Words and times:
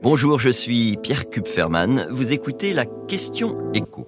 Bonjour, 0.00 0.38
je 0.38 0.48
suis 0.48 0.96
Pierre 1.02 1.28
Kupferman. 1.28 2.06
Vous 2.12 2.32
écoutez 2.32 2.72
la 2.72 2.86
question 2.86 3.72
écho. 3.72 4.06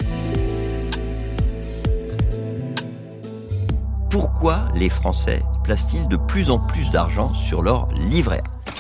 Pourquoi 4.09 4.69
les 4.77 4.89
Français 4.89 5.43
placent-ils 5.65 6.07
de 6.07 6.17
plus 6.17 6.49
en 6.51 6.61
plus 6.61 6.93
d'argent 6.93 7.35
sur 7.35 7.61
leur 7.61 7.89
livret? 7.93 8.41
A 8.45 8.71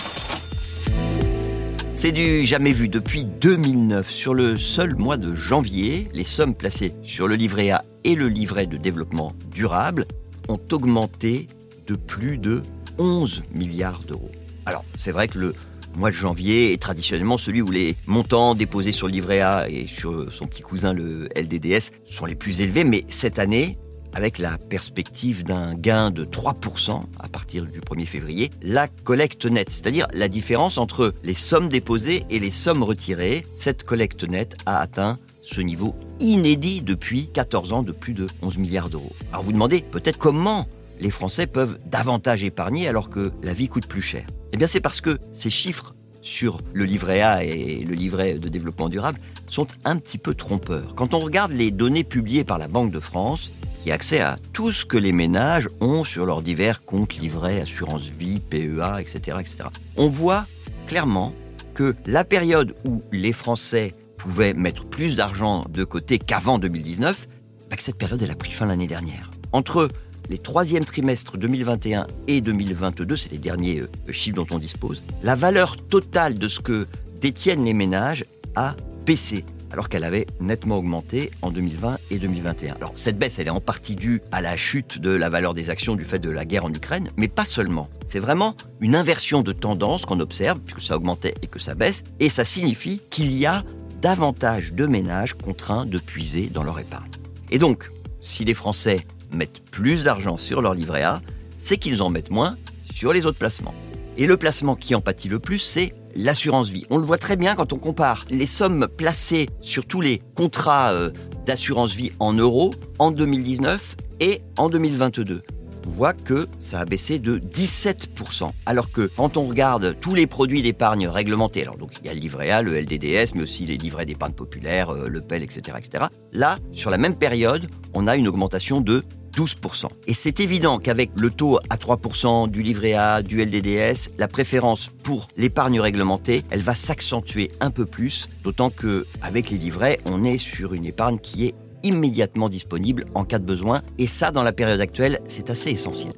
C'est 1.96 2.12
du 2.12 2.44
jamais 2.44 2.72
vu. 2.72 2.88
Depuis 2.88 3.24
2009, 3.24 4.08
sur 4.08 4.32
le 4.32 4.56
seul 4.56 4.94
mois 4.94 5.16
de 5.16 5.34
janvier, 5.34 6.06
les 6.14 6.22
sommes 6.22 6.54
placées 6.54 6.94
sur 7.02 7.26
le 7.26 7.34
livret 7.34 7.70
A 7.70 7.84
et 8.04 8.14
le 8.14 8.28
livret 8.28 8.66
de 8.66 8.76
développement 8.76 9.32
durable 9.52 10.04
ont 10.48 10.60
augmenté 10.70 11.48
de 11.88 11.96
plus 11.96 12.38
de 12.38 12.62
11 12.98 13.42
milliards 13.52 14.02
d'euros. 14.06 14.30
Alors, 14.64 14.84
c'est 14.96 15.10
vrai 15.10 15.26
que 15.26 15.38
le 15.40 15.54
mois 15.96 16.10
de 16.10 16.16
janvier 16.16 16.72
est 16.72 16.80
traditionnellement 16.80 17.38
celui 17.38 17.62
où 17.62 17.70
les 17.70 17.96
montants 18.06 18.54
déposés 18.54 18.92
sur 18.92 19.06
le 19.06 19.12
livret 19.12 19.40
A 19.40 19.68
et 19.68 19.86
sur 19.86 20.32
son 20.32 20.46
petit 20.46 20.62
cousin 20.62 20.92
le 20.92 21.28
LDDS 21.36 21.92
sont 22.04 22.26
les 22.26 22.34
plus 22.34 22.60
élevés, 22.60 22.84
mais 22.84 23.04
cette 23.08 23.38
année, 23.38 23.78
avec 24.12 24.38
la 24.38 24.58
perspective 24.58 25.44
d'un 25.44 25.74
gain 25.74 26.10
de 26.10 26.24
3% 26.24 27.02
à 27.18 27.28
partir 27.28 27.66
du 27.66 27.80
1er 27.80 28.06
février, 28.06 28.50
la 28.62 28.88
collecte 28.88 29.46
nette, 29.46 29.70
c'est-à-dire 29.70 30.06
la 30.12 30.28
différence 30.28 30.78
entre 30.78 31.14
les 31.22 31.34
sommes 31.34 31.68
déposées 31.68 32.24
et 32.30 32.38
les 32.38 32.50
sommes 32.50 32.82
retirées, 32.82 33.44
cette 33.56 33.84
collecte 33.84 34.24
nette 34.24 34.56
a 34.66 34.80
atteint 34.80 35.18
ce 35.42 35.60
niveau 35.60 35.94
inédit 36.18 36.82
depuis 36.82 37.28
14 37.32 37.72
ans 37.72 37.82
de 37.82 37.92
plus 37.92 38.12
de 38.12 38.26
11 38.42 38.58
milliards 38.58 38.90
d'euros. 38.90 39.12
Alors 39.32 39.44
vous 39.44 39.52
demandez 39.52 39.80
peut-être 39.80 40.18
comment 40.18 40.66
les 41.00 41.10
Français 41.10 41.46
peuvent 41.46 41.78
davantage 41.86 42.44
épargner 42.44 42.88
alors 42.88 43.10
que 43.10 43.32
la 43.42 43.54
vie 43.54 43.68
coûte 43.68 43.86
plus 43.86 44.02
cher. 44.02 44.26
Eh 44.52 44.56
bien 44.56 44.66
c'est 44.66 44.80
parce 44.80 45.00
que 45.00 45.18
ces 45.32 45.50
chiffres 45.50 45.94
sur 46.22 46.58
le 46.72 46.84
livret 46.84 47.22
A 47.22 47.44
et 47.44 47.84
le 47.84 47.94
livret 47.94 48.34
de 48.34 48.48
développement 48.48 48.88
durable 48.88 49.20
sont 49.48 49.66
un 49.84 49.96
petit 49.96 50.18
peu 50.18 50.34
trompeurs. 50.34 50.94
Quand 50.94 51.14
on 51.14 51.18
regarde 51.18 51.52
les 51.52 51.70
données 51.70 52.04
publiées 52.04 52.44
par 52.44 52.58
la 52.58 52.68
Banque 52.68 52.90
de 52.90 53.00
France, 53.00 53.50
qui 53.82 53.90
a 53.90 53.94
accès 53.94 54.20
à 54.20 54.36
tout 54.52 54.72
ce 54.72 54.84
que 54.84 54.98
les 54.98 55.12
ménages 55.12 55.68
ont 55.80 56.04
sur 56.04 56.26
leurs 56.26 56.42
divers 56.42 56.84
comptes 56.84 57.16
livrets, 57.16 57.62
assurance 57.62 58.02
vie, 58.02 58.40
PEA, 58.40 59.00
etc., 59.00 59.38
etc. 59.40 59.56
On 59.96 60.08
voit 60.08 60.46
clairement 60.86 61.34
que 61.72 61.94
la 62.06 62.24
période 62.24 62.74
où 62.84 63.02
les 63.10 63.32
Français 63.32 63.94
pouvaient 64.18 64.52
mettre 64.52 64.86
plus 64.86 65.16
d'argent 65.16 65.64
de 65.70 65.84
côté 65.84 66.18
qu'avant 66.18 66.58
2019, 66.58 67.26
bah 67.70 67.76
que 67.76 67.82
cette 67.82 67.96
période 67.96 68.22
elle 68.22 68.30
a 68.30 68.34
pris 68.34 68.52
fin 68.52 68.66
l'année 68.66 68.86
dernière. 68.86 69.30
Entre 69.52 69.88
les 70.30 70.38
troisièmes 70.38 70.84
trimestres 70.84 71.36
2021 71.36 72.06
et 72.28 72.40
2022, 72.40 73.16
c'est 73.16 73.32
les 73.32 73.38
derniers 73.38 73.80
euh, 73.80 74.12
chiffres 74.12 74.36
dont 74.36 74.46
on 74.52 74.58
dispose, 74.58 75.02
la 75.22 75.34
valeur 75.34 75.76
totale 75.76 76.38
de 76.38 76.48
ce 76.48 76.60
que 76.60 76.86
détiennent 77.20 77.64
les 77.64 77.74
ménages 77.74 78.24
a 78.54 78.76
baissé 79.04 79.44
alors 79.72 79.88
qu'elle 79.88 80.04
avait 80.04 80.26
nettement 80.40 80.78
augmenté 80.78 81.30
en 81.42 81.50
2020 81.50 81.98
et 82.10 82.18
2021. 82.18 82.74
Alors 82.74 82.92
cette 82.96 83.18
baisse, 83.18 83.38
elle 83.38 83.46
est 83.46 83.50
en 83.50 83.60
partie 83.60 83.94
due 83.94 84.20
à 84.32 84.40
la 84.40 84.56
chute 84.56 84.98
de 84.98 85.10
la 85.10 85.28
valeur 85.28 85.54
des 85.54 85.70
actions 85.70 85.94
du 85.94 86.04
fait 86.04 86.18
de 86.18 86.30
la 86.30 86.44
guerre 86.44 86.64
en 86.64 86.72
Ukraine, 86.72 87.08
mais 87.16 87.28
pas 87.28 87.44
seulement. 87.44 87.88
C'est 88.08 88.18
vraiment 88.18 88.56
une 88.80 88.96
inversion 88.96 89.42
de 89.42 89.52
tendance 89.52 90.06
qu'on 90.06 90.18
observe, 90.18 90.58
puisque 90.60 90.82
ça 90.82 90.96
augmentait 90.96 91.34
et 91.42 91.46
que 91.46 91.60
ça 91.60 91.74
baisse, 91.74 92.02
et 92.18 92.28
ça 92.28 92.44
signifie 92.44 93.00
qu'il 93.10 93.32
y 93.32 93.46
a 93.46 93.64
davantage 94.02 94.72
de 94.72 94.86
ménages 94.86 95.34
contraints 95.34 95.86
de 95.86 95.98
puiser 95.98 96.48
dans 96.48 96.64
leur 96.64 96.78
épargne. 96.80 97.10
Et 97.52 97.58
donc, 97.58 97.90
si 98.20 98.44
les 98.44 98.54
Français 98.54 99.06
mettent 99.32 99.62
plus 99.70 100.04
d'argent 100.04 100.36
sur 100.36 100.62
leur 100.62 100.74
livret 100.74 101.02
A, 101.02 101.20
c'est 101.58 101.76
qu'ils 101.76 102.02
en 102.02 102.10
mettent 102.10 102.30
moins 102.30 102.56
sur 102.94 103.12
les 103.12 103.26
autres 103.26 103.38
placements. 103.38 103.74
Et 104.16 104.26
le 104.26 104.36
placement 104.36 104.76
qui 104.76 104.94
en 104.94 105.00
pâtit 105.00 105.28
le 105.28 105.38
plus, 105.38 105.58
c'est 105.58 105.94
l'assurance 106.14 106.68
vie. 106.68 106.84
On 106.90 106.98
le 106.98 107.04
voit 107.04 107.18
très 107.18 107.36
bien 107.36 107.54
quand 107.54 107.72
on 107.72 107.78
compare 107.78 108.26
les 108.30 108.46
sommes 108.46 108.88
placées 108.88 109.48
sur 109.62 109.86
tous 109.86 110.00
les 110.00 110.20
contrats 110.34 110.90
euh, 110.90 111.10
d'assurance 111.46 111.94
vie 111.94 112.12
en 112.18 112.32
euros 112.32 112.72
en 112.98 113.10
2019 113.10 113.96
et 114.20 114.42
en 114.58 114.68
2022 114.68 115.42
on 115.86 115.90
voit 115.90 116.12
que 116.12 116.46
ça 116.58 116.80
a 116.80 116.84
baissé 116.84 117.18
de 117.18 117.38
17%. 117.38 118.50
Alors 118.66 118.90
que 118.90 119.10
quand 119.16 119.36
on 119.36 119.44
regarde 119.44 119.96
tous 120.00 120.14
les 120.14 120.26
produits 120.26 120.62
d'épargne 120.62 121.08
réglementés, 121.08 121.62
alors 121.62 121.76
donc 121.76 121.92
il 122.00 122.06
y 122.06 122.10
a 122.10 122.14
le 122.14 122.20
livret 122.20 122.50
A, 122.50 122.62
le 122.62 122.78
LDDS, 122.78 123.34
mais 123.34 123.42
aussi 123.42 123.66
les 123.66 123.76
livrets 123.76 124.06
d'épargne 124.06 124.32
populaire, 124.32 124.90
euh, 124.90 125.08
le 125.08 125.20
PEL, 125.20 125.42
etc., 125.42 125.78
etc. 125.78 126.04
Là, 126.32 126.58
sur 126.72 126.90
la 126.90 126.98
même 126.98 127.16
période, 127.16 127.66
on 127.94 128.06
a 128.06 128.16
une 128.16 128.28
augmentation 128.28 128.80
de 128.80 129.02
12%. 129.36 129.86
Et 130.06 130.14
c'est 130.14 130.40
évident 130.40 130.78
qu'avec 130.78 131.10
le 131.16 131.30
taux 131.30 131.58
à 131.70 131.76
3% 131.76 132.48
du 132.48 132.62
livret 132.62 132.94
A, 132.94 133.22
du 133.22 133.42
LDDS, 133.42 134.10
la 134.18 134.28
préférence 134.28 134.90
pour 135.02 135.28
l'épargne 135.36 135.80
réglementée, 135.80 136.42
elle 136.50 136.62
va 136.62 136.74
s'accentuer 136.74 137.50
un 137.60 137.70
peu 137.70 137.86
plus, 137.86 138.28
d'autant 138.44 138.70
que 138.70 139.06
avec 139.22 139.50
les 139.50 139.58
livrets, 139.58 140.00
on 140.06 140.24
est 140.24 140.38
sur 140.38 140.74
une 140.74 140.84
épargne 140.84 141.18
qui 141.18 141.46
est 141.46 141.54
immédiatement 141.82 142.48
disponible 142.48 143.04
en 143.14 143.24
cas 143.24 143.38
de 143.38 143.44
besoin, 143.44 143.82
et 143.98 144.06
ça, 144.06 144.30
dans 144.30 144.42
la 144.42 144.52
période 144.52 144.80
actuelle, 144.80 145.20
c'est 145.26 145.50
assez 145.50 145.70
essentiel. 145.70 146.12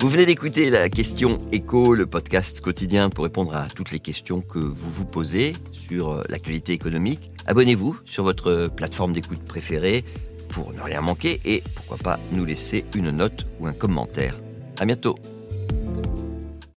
Vous 0.00 0.08
venez 0.08 0.26
d'écouter 0.26 0.70
la 0.70 0.88
question 0.88 1.38
écho, 1.50 1.92
le 1.92 2.06
podcast 2.06 2.60
quotidien 2.60 3.10
pour 3.10 3.24
répondre 3.24 3.56
à 3.56 3.66
toutes 3.66 3.90
les 3.90 3.98
questions 3.98 4.40
que 4.42 4.60
vous 4.60 4.90
vous 4.92 5.04
posez 5.04 5.54
sur 5.72 6.10
euh, 6.10 6.22
l'actualité 6.28 6.72
économique. 6.72 7.32
Abonnez-vous 7.48 7.98
sur 8.04 8.24
votre 8.24 8.68
plateforme 8.68 9.14
d'écoute 9.14 9.42
préférée 9.42 10.04
pour 10.50 10.74
ne 10.74 10.80
rien 10.82 11.00
manquer 11.00 11.40
et 11.46 11.62
pourquoi 11.74 11.96
pas 11.96 12.20
nous 12.30 12.44
laisser 12.44 12.84
une 12.94 13.10
note 13.10 13.46
ou 13.58 13.66
un 13.66 13.72
commentaire. 13.72 14.38
À 14.78 14.84
bientôt. 14.84 15.14